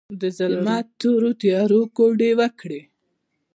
د 0.21 0.23
ظلمت 0.37 0.85
تورو 0.99 1.31
تیارو، 1.41 1.81
کوډې 1.97 2.31
وکړې 2.39 2.81